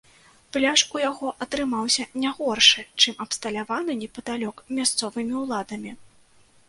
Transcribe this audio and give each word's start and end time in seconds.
Пляж 0.55 0.81
у 0.95 1.01
яго 1.01 1.27
атрымаўся 1.45 2.05
не 2.23 2.31
горшы, 2.39 2.85
чым 3.03 3.13
абсталяваны 3.25 3.99
непадалёк 4.01 4.65
мясцовымі 4.79 5.33
ўладамі. 5.43 5.91